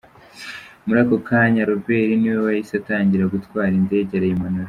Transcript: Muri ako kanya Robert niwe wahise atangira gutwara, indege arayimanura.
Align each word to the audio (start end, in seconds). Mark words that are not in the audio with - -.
Muri 0.85 0.99
ako 1.03 1.15
kanya 1.27 1.67
Robert 1.69 2.09
niwe 2.19 2.37
wahise 2.45 2.73
atangira 2.77 3.31
gutwara, 3.33 3.73
indege 3.81 4.11
arayimanura. 4.15 4.59